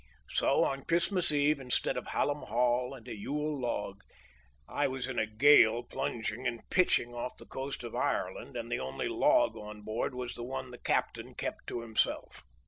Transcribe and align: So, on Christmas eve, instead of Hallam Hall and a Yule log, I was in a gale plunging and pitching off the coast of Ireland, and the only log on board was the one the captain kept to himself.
So, 0.29 0.63
on 0.63 0.85
Christmas 0.85 1.31
eve, 1.31 1.59
instead 1.59 1.95
of 1.95 2.07
Hallam 2.07 2.41
Hall 2.47 2.95
and 2.95 3.07
a 3.07 3.15
Yule 3.15 3.61
log, 3.61 4.01
I 4.67 4.87
was 4.87 5.07
in 5.07 5.19
a 5.19 5.27
gale 5.27 5.83
plunging 5.83 6.47
and 6.47 6.67
pitching 6.71 7.13
off 7.13 7.37
the 7.37 7.45
coast 7.45 7.83
of 7.83 7.93
Ireland, 7.95 8.57
and 8.57 8.71
the 8.71 8.79
only 8.79 9.07
log 9.07 9.55
on 9.55 9.83
board 9.83 10.15
was 10.15 10.33
the 10.33 10.41
one 10.43 10.71
the 10.71 10.79
captain 10.79 11.35
kept 11.35 11.67
to 11.67 11.81
himself. 11.81 12.43